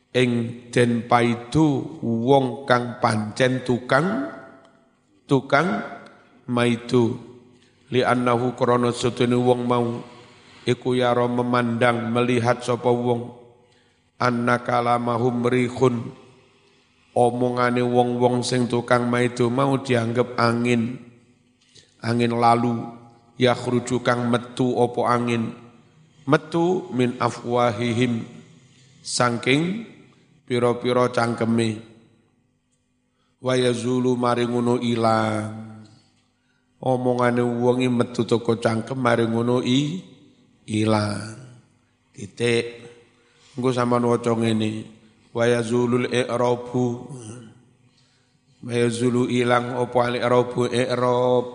Ing 0.10 0.66
den 0.74 1.06
paidu 1.06 2.02
wong 2.02 2.66
kang 2.66 2.98
pancen 2.98 3.62
tukang 3.62 4.26
tukang 5.30 5.86
maitu 6.50 7.14
li 7.94 8.02
annahu 8.02 8.58
krana 8.58 8.90
setune 8.90 9.38
wong 9.38 9.70
mau 9.70 10.02
iku 10.70 10.94
yara 10.94 11.26
memandang 11.26 12.14
melihat 12.14 12.62
sapa 12.62 12.94
wong. 12.94 13.34
Anna 14.22 14.62
kalamahum 14.62 15.48
rihun. 15.50 16.14
Omongane 17.18 17.82
wong-wong 17.82 18.46
sing 18.46 18.70
tukang 18.70 19.10
maitu 19.10 19.50
mau 19.50 19.82
dianggap 19.82 20.38
angin. 20.38 21.02
Angin 22.00 22.38
lalu 22.38 22.86
ya 23.36 23.58
kang 24.06 24.30
metu 24.30 24.78
opo 24.78 25.10
angin. 25.10 25.52
Metu 26.30 26.86
min 26.94 27.18
afwahihim. 27.18 28.24
Saking 29.02 29.90
piro-piro 30.46 31.10
cangkeme. 31.10 31.82
Wa 33.40 33.58
yazulu 33.58 34.14
mari 34.20 34.46
ngono 34.46 34.78
ilang. 34.84 35.70
Omongane 36.80 37.44
wong 37.44 37.84
metu 37.92 38.24
toko 38.24 38.56
cangkem 38.56 38.96
mari 38.96 39.28
ngono 39.28 39.60
i 39.60 40.00
ilang 40.70 41.36
titik. 42.14 42.86
Engko 43.58 43.74
sampean 43.74 44.06
waca 44.06 44.32
ngene 44.38 44.86
wa 45.34 45.44
yazulul 45.50 46.06
i'rabu. 46.14 47.10
Wa 48.62 48.72
yazulu 48.72 49.26
ilang 49.26 49.82
opo 49.82 49.98
al 50.06 50.22
i'rabu 50.22 50.70
i'rab? 50.70 51.46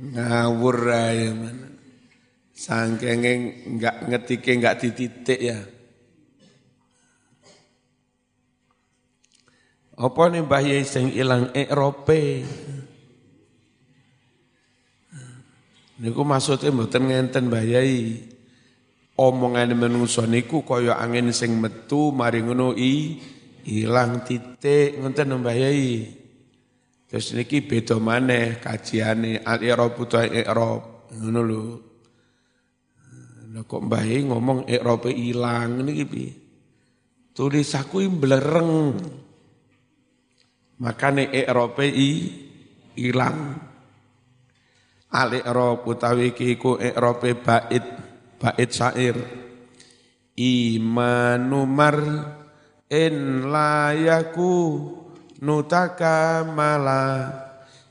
Ngawur 0.00 0.78
ae 0.96 1.28
Sangkenge 2.60 3.64
enggak 3.64 4.04
ngetike 4.04 4.52
enggak 4.52 4.84
dititik 4.84 5.40
ya. 5.40 5.60
Apa 10.00 10.32
nih 10.32 10.44
Mbah 10.44 10.64
Yai 10.64 10.84
sing 10.84 11.12
ilang 11.12 11.52
Erope? 11.56 12.44
Niku 16.00 16.24
maksudnya 16.24 16.72
mboten 16.72 17.12
ngenten 17.12 17.52
Mbah 17.52 17.64
Yai. 17.64 18.24
Omongane 19.20 19.76
menungso 19.76 20.24
niku 20.24 20.64
kaya 20.64 20.96
angin 20.96 21.28
sing 21.36 21.60
metu 21.60 22.08
mari 22.08 22.40
ngono 22.40 22.72
i 22.72 23.20
ilang 23.68 24.24
titik 24.24 24.96
ngoten 24.96 25.36
Mbah 25.36 25.56
Yai. 25.60 26.08
Terus 27.04 27.36
niki 27.36 27.60
beda 27.68 28.00
maneh 28.00 28.56
kajiane 28.64 29.44
al-i'rab 29.44 29.92
utawa 30.00 30.24
i'rab 30.24 30.82
ngono 31.20 31.40
lho. 31.44 31.64
Lah 33.50 33.66
kok 33.68 33.82
Mbah 33.84 34.04
ngomong 34.30 34.70
ikrope 34.70 35.12
ilang 35.12 35.84
niki 35.84 36.04
piye? 36.08 36.30
Tulis 37.36 37.76
aku 37.76 38.08
blereng. 38.08 38.96
Makane 40.80 41.28
ikrope 41.28 41.84
i 41.84 42.10
ilang. 42.96 43.68
Al 45.10 45.34
ikrop 45.34 45.90
utawi 45.90 46.30
iki 46.30 46.54
iku 46.54 46.78
ikrope 46.78 47.34
bait, 47.34 47.82
bait 48.38 48.70
syair. 48.70 49.18
Imanumar 50.38 51.98
in 52.86 53.46
layaku 53.50 54.54
nutaka 55.42 56.46
mala 56.46 57.34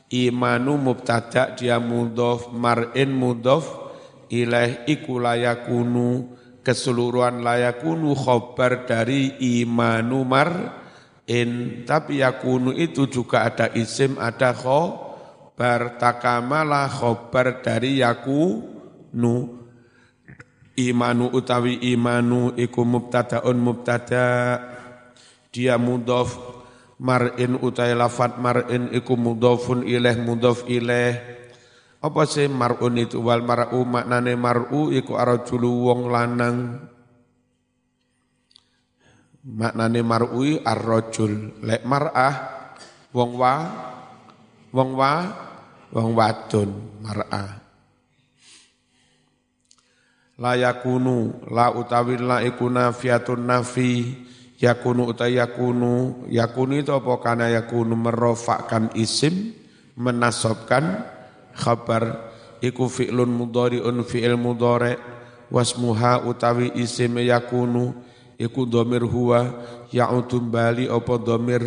imanu 0.10 0.80
mubtada 0.80 1.54
dia 1.54 1.78
mudhof 1.78 2.50
mar'in 2.56 3.14
mudhof 3.14 3.68
ilaih 4.34 4.88
iku 4.90 5.22
layakunu 5.22 6.34
keseluruhan 6.66 7.46
layakunu 7.46 8.18
khobar 8.18 8.90
dari 8.90 9.38
imanu 9.40 10.26
mar 10.26 10.50
in 11.30 11.84
tapi 11.86 12.26
yakunu 12.26 12.74
itu 12.74 13.06
juga 13.06 13.46
ada 13.46 13.70
isim 13.78 14.18
ada 14.18 14.54
khobar 15.60 16.00
takamala 16.00 16.88
khobar 16.88 17.60
dari 17.60 18.00
yakunu 18.00 19.60
imanu 20.80 21.28
utawi 21.36 21.84
imanu 21.84 22.56
iku 22.56 22.88
mubtadaun 22.88 23.60
mubtada 23.60 24.56
dia 25.52 25.76
mudhof 25.76 26.40
mar'in 27.04 27.60
utai 27.60 27.92
lafat 27.92 28.40
mar'in 28.40 28.88
iku 28.96 29.20
mudhofun 29.20 29.84
ilaih 29.84 30.24
mudhof 30.24 30.64
ilaih 30.64 31.20
apa 32.00 32.22
sih 32.24 32.48
mar'un 32.48 32.96
itu 32.96 33.20
wal 33.20 33.44
mar'u 33.44 33.84
maknane 33.84 34.40
mar'u 34.40 34.96
iku 34.96 35.20
arajulu 35.20 35.92
wong 35.92 36.08
lanang. 36.08 36.88
Maknane 39.44 40.00
mar'u 40.00 40.64
arrajul. 40.64 41.60
Lek 41.60 41.84
mar'ah 41.84 42.36
wong 43.12 43.36
wa 43.36 43.56
wong 44.72 44.92
wa 44.96 45.14
wong 45.94 46.10
wadon 46.14 46.70
mar'ah. 47.02 47.60
La 50.40 50.56
yakunu 50.56 51.44
la 51.52 51.76
utawi 51.76 52.16
la 52.16 52.40
iku 52.40 52.72
nafiatun 52.72 53.44
nafi 53.44 54.16
yakunu 54.56 55.12
utai 55.12 55.36
yakunu 55.36 56.26
yakunu 56.32 56.80
itu 56.80 56.96
apa? 56.96 57.20
Kana 57.20 57.52
yakunu 57.52 57.92
merofakkan 58.00 58.96
isim 58.96 59.52
menasobkan 60.00 61.04
khabar. 61.52 62.32
Iku 62.60 62.92
fi'lun 62.92 63.32
mudhari'un 63.32 64.04
fi'il 64.04 64.36
mudhari' 64.36 65.00
wasmuha 65.48 66.24
utawi 66.28 66.72
isim 66.76 67.20
yakunu 67.20 67.96
iku 68.40 68.64
domir 68.64 69.04
huwa 69.04 69.60
ya'udum 69.92 70.48
bali 70.48 70.88
apa 70.88 71.14
domir 71.20 71.64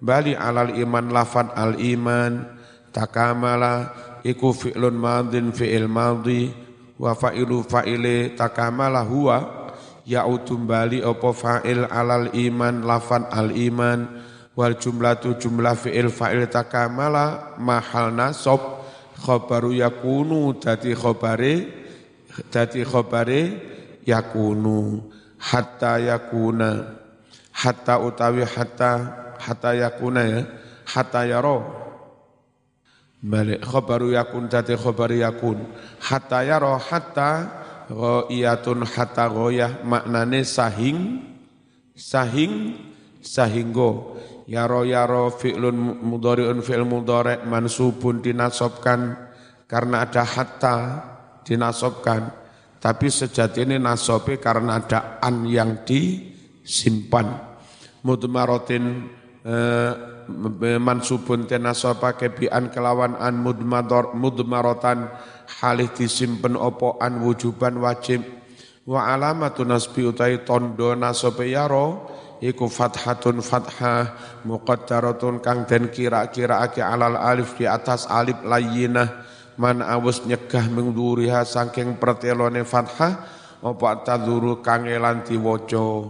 bali 0.00 0.36
alal 0.36 0.76
iman 0.76 1.08
lafad 1.08 1.52
al 1.56 1.80
iman 1.80 2.59
takamala 2.92 3.90
iku 4.26 4.52
fi'lun 4.52 4.94
madin 4.94 5.50
fi'il 5.54 5.88
madhi 5.88 6.52
wa 7.00 7.16
fa'ilu 7.16 7.64
fa'ile 7.64 8.36
takamala 8.36 9.00
huwa 9.06 9.38
ya'udum 10.04 10.68
bali 10.68 11.00
apa 11.00 11.30
fa'il 11.32 11.88
alal 11.88 12.28
iman 12.34 12.84
lafad 12.84 13.30
al 13.32 13.54
iman 13.56 14.00
wal 14.52 14.76
jumlatu 14.76 15.40
jumlah 15.40 15.72
fi'il 15.78 16.12
fa'il 16.12 16.50
takamala 16.50 17.56
mahal 17.56 18.12
nasab 18.12 18.84
khabaru 19.20 19.72
yakunu 19.72 20.58
dadi 20.60 20.92
khabare 20.92 21.54
dadi 22.52 22.84
khabare 22.84 23.42
yakunu 24.04 25.08
hatta 25.40 25.96
yakuna 25.96 27.00
hatta 27.54 27.94
utawi 28.00 28.44
hatta 28.44 28.92
hatta 29.40 29.70
yakuna 29.72 30.20
ya 30.28 30.40
hatta 30.84 31.24
yaro 31.24 31.79
balik 33.20 33.60
khabaru 33.64 34.16
yakun 34.16 34.48
dadi 34.48 34.76
khabar 34.76 35.12
yakun 35.12 35.60
hatta 36.00 36.40
yaro 36.44 36.80
hatta 36.80 37.30
ghaiyatun 37.92 38.84
hatta 38.88 39.28
ghoyah 39.28 39.84
maknane 39.84 40.44
sahing 40.44 41.20
sahing 41.92 42.80
sahinggo 43.20 44.16
Yaro 44.50 44.82
yaro 44.82 45.30
fi'lun 45.30 46.02
mudhari'un 46.02 46.58
fi'l 46.58 46.82
mudhari' 46.82 47.46
mansubun 47.46 48.18
dinasobkan 48.18 49.14
karena 49.70 50.02
ada 50.02 50.26
hatta 50.26 50.76
dinasobkan. 51.46 52.34
Tapi 52.82 53.06
sejatinya 53.06 53.78
nasobe 53.78 54.42
karena 54.42 54.82
ada 54.82 55.22
an 55.22 55.46
yang 55.46 55.86
disimpan. 55.86 57.30
Mudmarotin 58.02 59.06
eh, 59.44 59.92
mansubun 60.78 61.48
tinasoba 61.50 62.14
kebian 62.14 62.70
kelawan 62.70 63.18
an 63.18 63.40
mudmador 63.40 64.14
mudmarotan 64.14 65.10
halih 65.60 65.90
disimpen 65.90 66.54
opo 66.54 66.96
an 67.02 67.20
wujuban 67.24 67.80
wajib. 67.82 68.22
Wa 68.86 69.12
alamatun 69.12 69.70
nasbi 69.70 70.08
utai 70.08 70.42
tondo 70.42 70.96
nasobe 70.96 71.50
yaro 71.52 72.10
iku 72.40 72.66
fathatun 72.66 73.44
fathah 73.44 74.16
muqaddaratun 74.48 75.44
kang 75.44 75.68
den 75.68 75.92
kira-kiraake 75.92 76.80
alal 76.80 77.14
alif 77.14 77.54
di 77.60 77.68
atas 77.68 78.08
alif 78.08 78.40
layyinah 78.40 79.08
man 79.60 79.84
awus 79.84 80.24
nyegah 80.24 80.64
mengduriha 80.72 81.44
saking 81.44 82.00
pertelone 82.00 82.64
fathah 82.64 83.28
apa 83.60 83.90
tadzuru 84.00 84.64
kang 84.64 84.88
elan 84.88 85.20
diwaca 85.20 86.08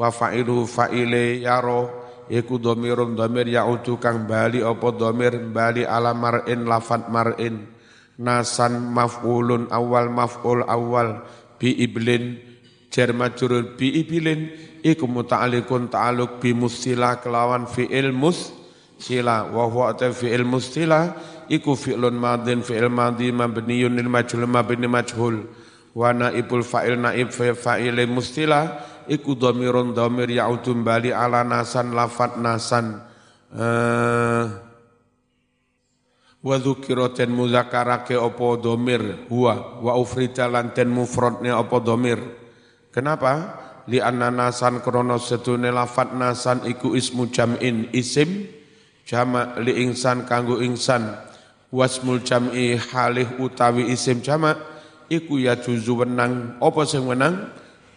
wa 0.00 0.08
fa'ilu 0.08 0.64
fa'ile 0.64 1.44
yaro 1.44 2.07
iku 2.28 2.60
dhamirun 2.60 3.16
dhamir 3.16 3.48
yaudu 3.48 3.96
kang 3.96 4.28
bali 4.28 4.60
apa 4.60 4.88
dhamir 4.92 5.40
bali 5.52 5.82
ala 5.84 6.12
mar'in 6.12 6.68
lafat 6.68 7.08
mar'in. 7.08 7.64
Nasan 8.18 8.92
maf'ulun 8.92 9.72
awal 9.72 10.12
maf'ul 10.12 10.64
awal. 10.68 11.24
Bi 11.58 11.74
iblin 11.82 12.38
jar 12.88 13.10
majrur 13.12 13.74
bi 13.74 14.00
ibilin 14.00 14.54
iku 14.80 15.10
muta'alliqun 15.10 15.90
ta'alluq 15.90 16.38
bi 16.38 16.54
mustila 16.54 17.18
kelawan 17.18 17.66
fi'il 17.66 18.14
sila 18.98 19.46
wa 19.54 19.64
huwa 19.70 19.94
fi'il 19.94 20.42
mustila 20.42 21.14
iku 21.46 21.78
fi'lun 21.78 22.18
madin 22.18 22.62
fi'il 22.66 22.90
madhi 22.90 23.30
mabniyun 23.30 23.94
lil 23.94 24.10
majhul 24.10 24.46
mabni 24.46 24.86
majhul. 24.90 25.46
Wa 25.94 26.14
naibul 26.14 26.62
fa'il 26.62 26.98
naib 26.98 27.30
fa'il 27.34 27.96
mustila 28.06 28.78
iku 29.08 29.34
dhamirun 29.34 29.96
dhamir 29.96 30.28
ya'udun 30.28 30.84
bali 30.84 31.10
ala 31.10 31.42
nasan 31.42 31.96
lafat 31.96 32.36
nasan. 32.38 33.00
Uh, 33.48 34.68
wa 36.38 36.56
dzukira 36.60 37.10
den 37.16 37.34
muzakarake 37.34 38.14
apa 38.14 38.46
domir 38.62 39.26
huwa 39.26 39.82
wa 39.82 39.92
ufrida 39.98 40.46
lan 40.46 40.70
den 40.70 40.92
mufradne 40.92 41.50
apa 41.50 41.76
domir 41.82 42.20
kenapa? 42.94 43.64
Li 43.88 44.04
nasan 44.04 44.84
krana 44.84 45.16
sedune 45.16 45.72
lafat 45.72 46.12
nasan 46.12 46.68
iku 46.68 46.92
ismu 46.92 47.32
jam'in 47.32 47.88
isim 47.96 48.44
jama 49.08 49.56
li 49.64 49.80
insan 49.80 50.28
kanggo 50.28 50.60
insan 50.60 51.16
wasmul 51.72 52.20
jam'i 52.20 52.76
halih 52.76 53.40
utawi 53.40 53.88
isim 53.88 54.20
jama 54.20 54.60
iku 55.08 55.40
ya 55.40 55.56
juzu 55.56 56.04
wenang. 56.04 56.60
Apa 56.60 56.84
sing 56.84 57.08
wenang 57.08 57.48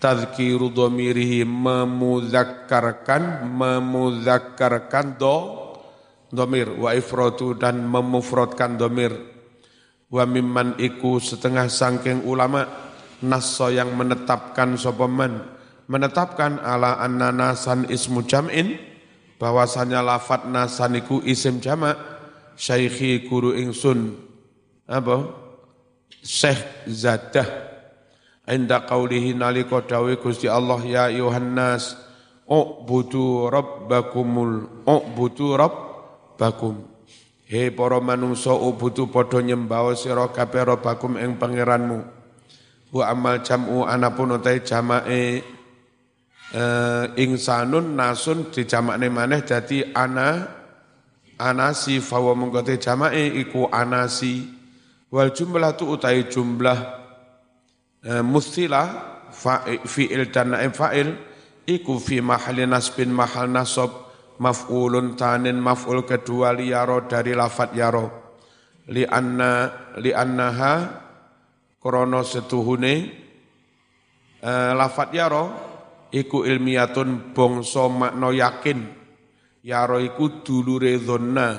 tadzkiru 0.01 0.73
dhamirihi 0.73 1.45
memudzakarkan 1.45 3.45
memudzakarkan 3.45 5.21
do 5.21 5.37
domir 6.33 6.73
wa 6.73 6.97
ifratu 6.97 7.53
dan 7.53 7.85
memufrodkan 7.85 8.81
domir 8.81 9.13
wa 10.09 10.25
mimman 10.25 10.73
iku 10.81 11.21
setengah 11.21 11.69
sangking 11.69 12.25
ulama 12.25 12.65
nasso 13.21 13.69
yang 13.69 13.93
menetapkan 13.93 14.73
sopaman 14.73 15.37
menetapkan 15.85 16.57
ala 16.57 16.97
anna 16.97 17.29
nasan 17.29 17.85
ismu 17.85 18.25
jam'in 18.25 18.81
bahwasanya 19.37 20.01
lafat 20.01 20.49
nasan 20.49 20.97
iku 20.97 21.21
isim 21.21 21.61
jamak 21.61 21.93
syaikhi 22.55 23.25
guru 23.25 23.57
ingsun. 23.57 24.13
Apa? 24.85 25.33
Syekh 26.21 26.85
Zadah 26.85 27.70
inda 28.49 28.85
qaulihi 28.85 29.37
nalika 29.37 29.81
dawe 29.85 30.17
Gusti 30.17 30.49
Allah 30.49 30.81
ya 30.85 31.05
Yohanes 31.13 31.93
ubudu 32.49 33.47
rabbakumul 33.49 34.85
ubudu 34.85 35.55
rabb 35.57 35.75
bakum 36.41 36.91
He 37.51 37.67
para 37.67 37.99
manungsa 37.99 38.55
ubutu 38.55 39.11
padha 39.11 39.43
nyembah 39.43 39.91
sira 39.99 40.31
kabeh 40.31 40.63
bakum 40.79 41.19
ing 41.19 41.35
pangeranmu. 41.35 41.99
Wa 42.95 43.11
amal 43.11 43.43
jam'u 43.43 43.83
anapun 43.83 44.39
utai 44.39 44.63
jamake 44.63 45.43
eh, 46.55 47.03
ingsanun 47.19 47.91
nasun 47.91 48.55
dijamakne 48.55 49.11
maneh 49.11 49.43
dadi 49.43 49.83
ana 49.91 50.47
anasi. 51.35 51.99
Fawa 51.99 52.31
mengkote 52.39 52.79
jamake 52.79 53.35
iku 53.43 53.67
anasi. 53.67 54.47
Wal 55.11 55.35
jumlah 55.35 55.75
tu 55.75 55.91
utai 55.91 56.31
jumlah 56.31 57.00
eh, 58.05 58.23
mustilah 58.25 59.11
fi'il 59.85 60.29
dan 60.29 60.53
naib 60.53 60.75
fa'il 60.75 61.09
iku 61.65 61.97
fi 61.97 62.19
mahali 62.19 62.67
nasbin 62.67 63.09
mahal 63.13 63.47
nasab 63.47 64.11
maf'ulun 64.41 65.15
tanin 65.15 65.57
maf'ul 65.61 66.03
kedua 66.03 66.51
liyaro 66.51 67.05
dari 67.07 67.37
lafat 67.37 67.71
yaro. 67.77 68.07
Li 68.91 69.05
anna 69.07 69.69
li 70.01 70.11
annaha 70.11 70.73
krono 71.77 72.25
setuhune 72.25 72.93
uh, 74.41 74.71
lafat 74.73 75.09
yaro 75.13 75.43
iku 76.11 76.43
ilmiatun 76.43 77.31
bongso 77.31 77.87
makno 77.87 78.33
yakin. 78.33 78.79
Yaro 79.61 80.01
iku 80.01 80.41
dulure 80.41 80.97
dhonna 80.97 81.49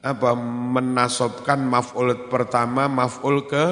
apa 0.00 0.32
menasobkan 0.72 1.60
maf'ul 1.60 2.32
pertama 2.32 2.88
maf'ul 2.88 3.44
ke 3.44 3.64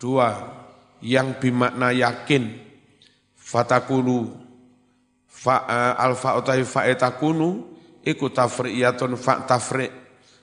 dua 0.00 0.59
yang 1.00 1.36
bimakna 1.40 1.92
yakin 1.92 2.56
fatakulu 3.36 4.36
fa 5.26 5.64
uh, 5.64 5.94
alfa 5.96 6.36
utai 6.36 6.62
fa 6.62 6.84
etakunu 6.86 7.64
iku 8.04 8.28
tafriyatun 8.28 9.16
fa 9.16 9.44
tafri 9.44 9.88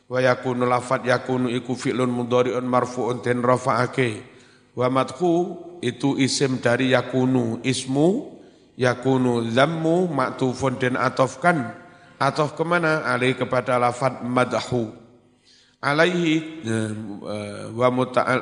wa 0.07 0.19
yakunu 0.23 0.63
lafat 0.63 1.03
yakunu 1.03 1.51
iku 1.51 1.75
fi'lun 1.75 2.09
mudhari'un 2.09 2.63
marfu'un 2.63 3.19
den 3.21 3.43
rafa'ake. 3.43 4.35
Wa 4.77 4.87
madhu 4.93 5.57
itu 5.81 6.15
isim 6.21 6.61
dari 6.61 6.93
yakunu 6.93 7.59
ismu 7.65 8.39
yakunu 8.77 9.45
zammu 9.51 10.07
maktufun 10.09 10.79
den 10.79 10.95
atofkan. 10.95 11.75
Atof 12.17 12.57
ke 12.57 12.65
mana? 12.65 13.05
Alai 13.05 13.37
kepada 13.37 13.77
lafat 13.77 14.25
madhu 14.25 14.89
alaihi 15.81 16.63
uh, 16.65 17.73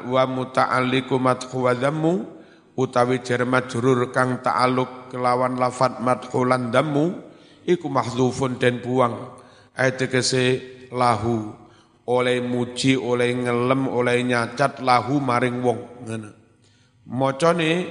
wa 0.07 0.23
muta'alliku 0.27 1.19
madhu 1.19 1.67
wa 1.67 1.73
zammu 1.75 2.13
utawi 2.75 3.23
jar 3.23 3.43
majrur 3.47 4.11
kang 4.11 4.43
ta'aluk 4.43 5.11
kelawan 5.11 5.55
lafat 5.55 5.99
madhulan 6.03 6.71
damu 6.71 7.15
iku 7.63 7.87
mahdzufun 7.87 8.59
den 8.59 8.83
buang. 8.83 9.35
Ayat 9.75 10.07
tegese 10.07 10.63
lahu 10.95 11.51
oleh 12.05 12.39
muji 12.39 12.95
oleh 12.95 13.33
ngelem 13.33 13.89
oleh 13.89 14.21
nyacat 14.21 14.79
lahu 14.79 15.17
maring 15.17 15.57
wong 15.59 15.79
ngono 16.05 16.29
macane 17.09 17.89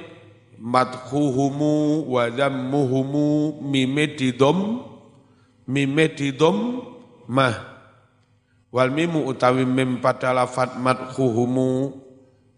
madhuhumu 0.58 2.06
wa 2.06 2.30
dhammuhumu 2.30 3.58
mime 3.58 4.14
didom 4.14 4.86
mime 5.66 6.04
mah 7.26 7.73
wal 8.74 8.90
mimu 8.90 9.22
utawi 9.30 9.62
mim 9.62 10.02
pada 10.02 10.34
lafat 10.34 10.74
madhuhumu 10.82 11.94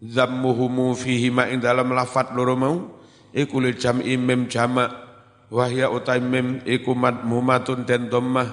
zammuhumu 0.01 0.97
fihi 0.97 1.29
ma 1.29 1.45
ing 1.45 1.61
dalam 1.61 1.93
lafat 1.93 2.33
loro 2.33 2.57
mau 2.57 2.97
iku 3.29 3.61
lil 3.61 3.77
jam'i 3.77 4.17
mim 4.17 4.49
jama 4.49 4.89
wahya 5.53 5.93
utai 5.93 6.17
mim 6.17 6.65
iku 6.65 6.97
madmumatun 6.97 7.85
den 7.85 8.09
dhammah 8.09 8.49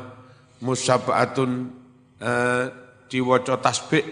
musabbatun 0.61 1.73
uh, 2.21 2.69
diwaca 3.09 3.57
tasbih 3.57 4.05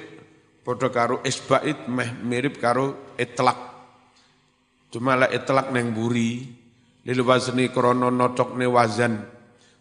padha 0.64 0.88
karo 0.88 1.20
isbait 1.26 1.90
meh 1.90 2.08
mirip 2.22 2.56
karo 2.56 3.14
itlak. 3.18 3.58
Cuma 4.92 5.16
lah 5.16 5.32
itlak 5.32 5.72
neng 5.72 5.96
buri 5.96 6.44
lil 7.02 7.20
wazni 7.24 7.72
krana 7.72 8.12
notokne 8.12 8.68
wazan 8.68 9.31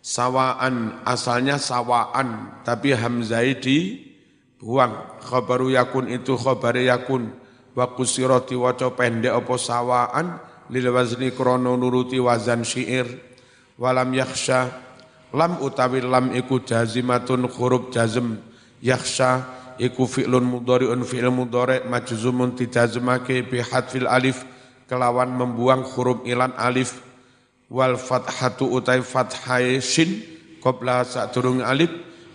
sawaan 0.02 1.06
asalnya 1.06 1.62
sawaan 1.62 2.62
tapi 2.66 2.92
hamzai 2.92 3.56
di 3.62 3.78
buang. 4.58 5.22
Khabaru 5.22 5.72
yakun 5.72 6.10
itu 6.10 6.36
khabari 6.36 6.90
yakun. 6.90 7.32
Wa 7.72 7.88
kusira 7.96 8.44
diwaca 8.44 8.92
pendek 8.92 9.32
apa 9.32 9.56
sawaan 9.56 10.28
lil 10.68 10.92
wazni 10.92 11.32
krana 11.32 11.72
nuruti 11.78 12.20
wazan 12.20 12.68
syair. 12.68 13.08
Walam 13.80 14.12
yakhsha 14.12 14.70
lam 15.32 15.58
utawi 15.64 16.04
lam 16.04 16.36
iku 16.36 16.60
jazimatun 16.60 17.48
huruf 17.48 17.94
jazm. 17.96 18.42
Yakhsha 18.84 19.46
iku 19.80 20.10
fi'lun 20.10 20.44
mudhari'un 20.44 21.02
fi'il 21.06 21.32
mudhari' 21.32 21.86
majzumun 21.88 22.58
tijazmake 22.58 23.46
bi 23.48 23.62
hadfil 23.62 24.10
alif 24.10 24.44
kelawan 24.90 25.32
membuang 25.32 25.88
huruf 25.88 26.26
ilan 26.28 26.52
alif 26.60 27.00
wal 27.72 27.96
fathatu 27.96 28.68
utai 28.68 29.00
fathai 29.00 29.80
shin 29.80 30.20
qabla 30.60 31.08
sadurung 31.08 31.64
alif 31.64 31.90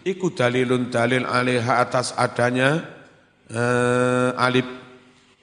iku 0.09 0.33
dalilun 0.33 0.88
dalil 0.88 1.29
alaiha 1.29 1.85
atas 1.85 2.16
adanya 2.16 2.81
uh, 3.53 4.33
alif 4.40 4.64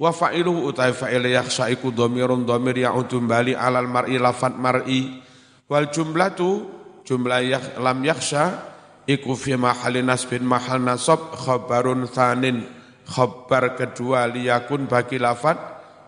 Wa 0.04 0.10
fa'iluhu 0.10 0.68
utai 0.74 0.92
fa'il 0.92 1.32
yakhsha 1.32 1.70
iku 1.72 1.94
dhamirun 1.94 2.44
dhamir 2.50 2.76
ya'udu 2.76 3.24
bali 3.24 3.54
alal 3.54 3.88
mar'i 3.88 4.20
lafat 4.20 4.58
mar'i. 4.58 5.22
Wal 5.70 5.88
jumlatu 5.94 6.68
jumlah 7.08 7.40
yak, 7.46 7.66
lam 7.78 8.04
yakhsha 8.04 8.74
iku 9.08 9.38
fi 9.38 9.54
mahali 9.56 10.02
nasbin 10.04 10.44
mahal 10.44 10.84
nasab 10.84 11.38
khabarun 11.38 12.10
thanin. 12.12 12.68
Khabar 13.08 13.80
kedua 13.80 14.28
liyakun 14.28 14.92
bagi 14.92 15.22
lafat 15.22 15.56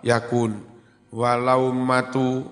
yakun. 0.01 0.59
Walau 1.15 1.71
matu 1.71 2.43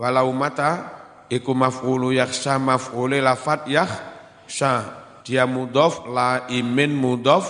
walau 0.00 0.32
mata 0.32 0.96
iku 1.28 1.52
maf'ulu 1.52 2.16
yakhsha 2.16 2.56
maf'uli 2.56 3.20
lafat 3.20 3.68
yakhsha. 3.68 4.96
Dia 5.20 5.44
mudhof 5.44 6.08
la 6.08 6.48
imin 6.48 6.96
mudhof 6.96 7.44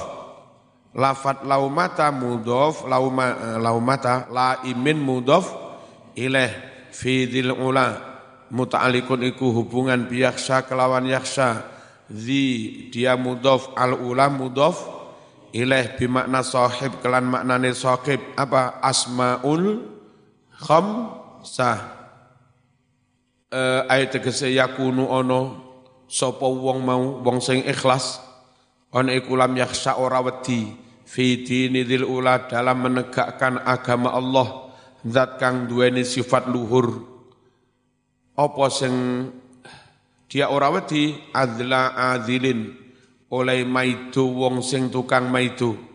lafat 0.90 1.46
laumata 1.46 2.10
mudhof 2.10 2.82
lauma 2.90 3.30
eh, 3.30 3.58
laumata 3.62 4.26
la 4.34 4.58
imin 4.66 4.98
mudhof 4.98 5.46
ilaih 6.18 6.50
fi 6.90 7.30
dzil 7.30 7.54
ula. 7.54 8.10
Muta'alliqun 8.50 9.22
iku 9.30 9.54
hubungan 9.54 10.10
biyaksha 10.10 10.66
kelawan 10.66 11.06
yaksha 11.06 11.62
zi 12.10 12.90
dia 12.90 13.14
mudhof 13.14 13.70
al 13.78 13.94
ula 13.94 14.26
mudhof 14.26 14.82
ilaih 15.54 15.94
bimakna 15.94 16.42
sahib 16.42 16.98
kelan 16.98 17.30
maknane 17.30 17.70
sahib. 17.70 18.18
Apa? 18.34 18.82
Asmaul 18.82 19.86
khamsah 20.50 21.99
uh, 23.50 23.86
ayat 23.90 24.18
tegese 24.18 24.50
yakunu 24.54 25.10
ono 25.10 25.40
sapa 26.06 26.46
wong 26.46 26.78
mau 26.82 27.22
wong 27.22 27.38
sing 27.42 27.62
ikhlas. 27.66 28.22
Ana 28.90 29.14
iku 29.14 29.38
lam 29.38 29.54
yakhsha 29.54 29.98
ora 29.98 30.18
wedi. 30.22 30.74
Fi 31.10 31.42
dinidil 31.42 32.06
ula 32.06 32.46
dalam 32.46 32.86
menegakkan 32.86 33.58
agama 33.66 34.14
Allah 34.14 34.70
zat 35.02 35.42
kang 35.42 35.66
duweni 35.66 36.06
sifat 36.06 36.46
luhur. 36.46 37.02
Apa 38.38 38.66
sing 38.70 39.26
dia 40.30 40.50
ora 40.50 40.70
wedi? 40.70 41.14
Adla 41.34 42.14
adilin. 42.14 42.78
Oleh 43.30 43.62
maidu 43.62 44.26
wong 44.26 44.58
sing 44.58 44.90
tukang 44.90 45.30
maidu 45.30 45.90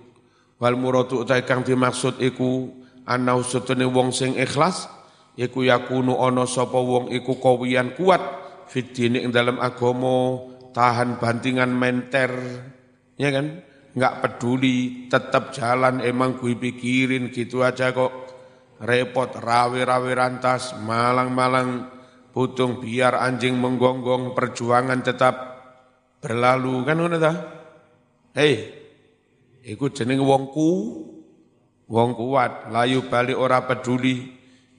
wal 0.59 0.75
muradu 0.79 1.27
kang 1.43 1.61
dimaksud 1.61 2.19
iku 2.23 2.71
ana 3.03 3.35
usutune 3.35 3.83
wong 3.85 4.15
sing 4.15 4.33
ikhlas 4.39 4.87
iku 5.35 5.67
yakunu 5.67 6.19
ana 6.19 6.47
sapa 6.47 6.79
wong 6.79 7.11
iku 7.11 7.39
kawiyan 7.39 7.95
kuat 7.95 8.23
fitine 8.71 9.21
ing 9.21 9.31
dalam 9.31 9.59
agama 9.59 10.41
tahan 10.75 11.19
bantingan 11.19 11.71
menter. 11.71 12.31
Ya 13.15 13.31
kan? 13.31 13.63
Nggak 13.95 14.15
peduli 14.19 15.07
tetap 15.07 15.55
jalan 15.55 16.03
emang 16.03 16.35
gue 16.35 16.55
pikirin 16.55 17.31
gitu 17.31 17.63
aja 17.63 17.95
kok. 17.95 18.11
Repot 18.75 19.31
rawe-rawe 19.31 20.11
rantas 20.11 20.75
malang-malang 20.83 21.87
putung 22.35 22.83
biar 22.83 23.15
anjing 23.15 23.55
menggonggong 23.55 24.35
perjuangan 24.35 24.99
tetap 24.99 25.35
berlalu. 26.19 26.83
Kan 26.83 26.99
ngono 26.99 27.15
ta? 27.15 27.33
Hei 28.35 28.55
iku 29.63 29.87
jeneng 29.91 30.23
wongku. 30.27 30.71
Wong 31.85 32.17
kuat 32.17 32.73
layu 32.73 33.05
balik 33.07 33.37
ora 33.37 33.61
peduli 33.63 34.34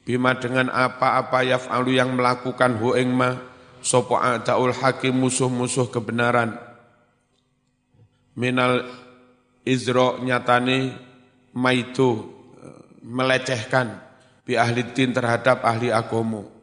bima 0.06 0.38
dengan 0.38 0.70
apa-apa 0.70 1.42
yaf'alu 1.42 1.98
yang 1.98 2.14
melakukan 2.14 2.78
hu 2.78 2.94
ing 2.94 3.10
ma 3.10 3.34
sapa 3.82 4.38
adaul 4.38 4.70
hakim 4.70 5.18
musuh-musuh 5.18 5.90
kebenaran. 5.90 6.54
Minal 8.38 8.86
izro 9.66 10.22
nyatane 10.22 10.94
maitu 11.58 12.22
melecehkan 13.02 13.98
bi 14.46 14.54
ahli 14.54 14.94
din 14.94 15.10
terhadap 15.10 15.66
ahli 15.66 15.90
agomo. 15.90 16.54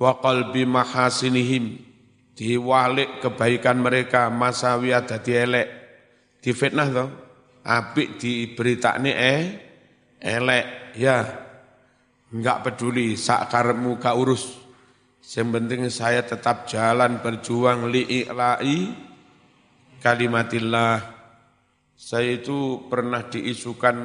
Wa 0.00 0.16
qalbi 0.16 0.64
mahasinihim 0.64 1.76
diwalik 2.32 3.20
kebaikan 3.20 3.76
mereka 3.76 4.32
masawiya 4.32 5.04
dadi 5.04 5.32
elek. 5.36 5.68
Difitnah 6.40 6.88
to 6.88 7.04
apik 7.66 8.16
diberitane 8.16 9.12
eh 9.12 9.67
elek. 10.20 10.94
Ya 10.98 11.24
enggak 12.34 12.66
peduli 12.66 13.14
sak 13.14 13.48
karepmu 13.50 13.96
gak 13.98 14.18
urus. 14.18 14.58
Yang 15.28 15.48
penting 15.54 15.80
saya 15.92 16.24
tetap 16.24 16.70
jalan 16.70 17.20
berjuang 17.20 17.90
li'i'la'i 17.90 18.94
kalimatillah. 20.00 21.18
Saya 21.98 22.38
itu 22.38 22.86
pernah 22.86 23.26
diisukan 23.26 23.96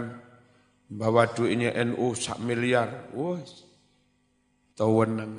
bahwa 0.90 1.30
duitnya 1.30 1.78
NU 1.86 2.12
sak 2.18 2.42
miliar. 2.42 3.14
Wah 3.14 3.40
tawenang 4.74 5.38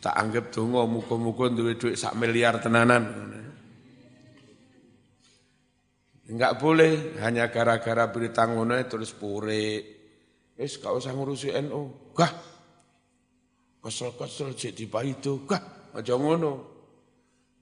tak 0.00 0.16
anggap 0.16 0.48
dongo 0.48 0.88
muka-muka 0.88 1.52
duwe 1.52 1.76
duit 1.76 1.98
sak 1.98 2.16
miliar 2.16 2.56
tenanan. 2.62 3.04
Enggak 6.30 6.62
boleh 6.62 7.18
hanya 7.18 7.50
gara-gara 7.50 8.06
berita 8.06 8.46
ngono 8.46 8.78
terus 8.86 9.10
pure. 9.10 9.82
Wis 10.54 10.78
gak 10.78 10.94
usah 10.94 11.10
ngurusi 11.10 11.50
NU. 11.66 12.14
Gah. 12.14 12.30
Kesel-kesel 13.82 14.54
cek 14.54 14.78
itu. 14.78 15.32
Gah, 15.48 15.90
aja 15.96 16.14
ngono. 16.14 16.70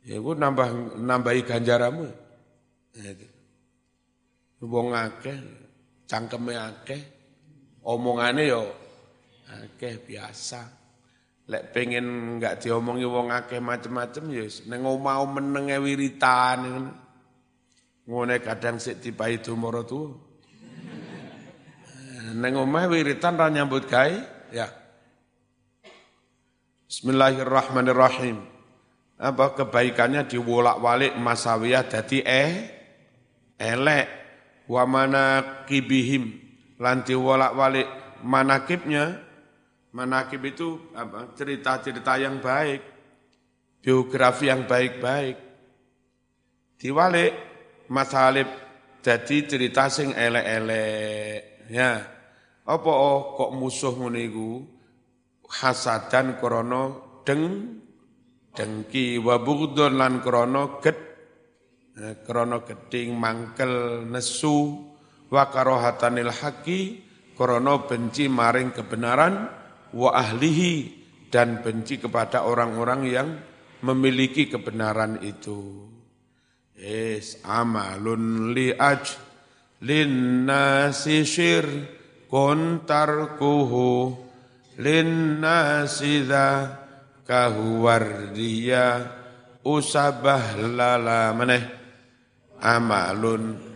Ya 0.04 0.20
gue 0.20 0.34
nambah 0.36 1.00
nambahi 1.00 1.40
ganjaramu. 1.48 2.06
Itu. 2.92 3.26
Wong 4.66 4.90
akeh, 4.90 5.38
cangkeme 6.10 6.58
akeh, 6.58 6.98
omongane 7.86 8.42
yo 8.50 8.66
akeh 9.46 10.02
biasa. 10.02 10.66
Lek 11.48 11.70
pengen 11.70 12.36
nggak 12.36 12.66
diomongi 12.66 13.06
wong 13.06 13.30
akeh 13.32 13.62
macem-macem 13.62 14.28
ya 14.34 14.44
neng 14.68 14.84
omah 14.84 15.24
menenge 15.30 15.78
wiritan 15.80 16.92
ngene 18.08 18.40
kadang 18.40 18.80
sik 18.80 19.04
dipai 19.04 19.36
moro 19.52 19.84
tu. 19.84 20.16
Neng 22.32 22.56
omah 22.56 22.88
wiritan 22.88 23.36
ra 23.36 23.52
nyambut 23.52 23.84
gawe 23.84 24.16
ya. 24.48 24.72
Bismillahirrahmanirrahim. 26.88 28.40
Apa 29.20 29.52
kebaikannya 29.52 30.24
diwolak-walik 30.24 31.20
masawiyah 31.20 31.84
dadi 31.84 32.24
eh 32.24 32.52
elek 33.60 34.06
wa 34.70 34.88
manaqibihim 34.88 36.24
lan 36.80 37.04
diwolak-walik 37.04 37.88
manakibnya 38.24 39.28
Manakib 39.88 40.44
itu 40.44 40.92
cerita-cerita 41.32 42.20
yang 42.20 42.44
baik, 42.44 42.84
biografi 43.80 44.52
yang 44.52 44.68
baik-baik. 44.68 45.36
Diwalik 46.76 47.32
masalib 47.88 48.48
jadi 49.02 49.36
cerita 49.48 49.88
sing 49.88 50.12
elek-elek. 50.12 51.68
Ya. 51.72 52.04
Apa 52.68 52.92
oh, 52.92 53.32
kok 53.40 53.50
musuh 53.56 53.96
ngono 53.96 54.20
iku 54.20 54.50
hasadan 55.48 56.36
krana 56.36 56.92
deng 57.24 57.80
dengki 58.52 59.16
wa 59.16 59.40
bughdun 59.40 59.96
lan 59.96 60.20
krana 60.20 60.76
get 60.84 61.00
krana 62.28 62.60
geding 62.68 63.16
mangkel 63.16 64.04
nesu 64.04 64.84
wa 65.32 65.48
karohatanil 65.48 66.28
haqi 66.28 67.00
krana 67.32 67.88
benci 67.88 68.28
maring 68.28 68.76
kebenaran 68.76 69.48
wa 69.96 70.10
ahlihi 70.12 71.00
dan 71.32 71.64
benci 71.64 71.96
kepada 71.96 72.44
orang-orang 72.44 73.00
yang 73.08 73.28
memiliki 73.80 74.48
kebenaran 74.52 75.24
itu. 75.24 75.88
Es 76.78 77.42
amalun 77.42 78.54
li 78.54 78.70
aj 78.70 79.18
lin 79.82 80.46
nasi 80.46 81.26
syir 81.26 81.66
kontarkuhu 82.30 84.14
lin 84.78 85.42
nasi 85.42 86.22
dha 86.22 86.70
kahuwardiya 87.26 88.86
usabah 89.66 90.54
lala 90.54 91.34
maneh. 91.34 91.64
Amalun 92.62 93.67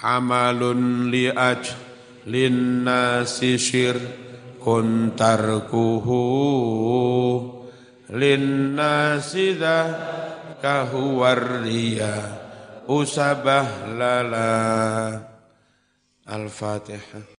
amalun 0.00 1.08
li 1.12 1.32
lin 2.26 2.82
nasi 2.82 3.56
syir 3.60 3.96
kuntarkuhu 4.60 6.22
lin 8.10 8.74
nasi 8.74 9.56
kahuwarriya 10.62 12.14
usabah 12.90 13.90
lala. 13.94 14.54
Al-fatihah 16.26 17.26